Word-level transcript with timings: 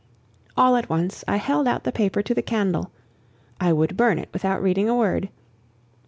All 0.57 0.75
at 0.77 0.89
once 0.89 1.23
I 1.27 1.35
held 1.37 1.67
out 1.67 1.83
the 1.83 1.91
paper 1.91 2.23
to 2.23 2.33
the 2.33 2.41
candle 2.41 2.89
I 3.59 3.71
would 3.71 3.95
burn 3.95 4.17
it 4.17 4.29
without 4.33 4.59
reading 4.59 4.89
a 4.89 4.95
word. 4.97 5.29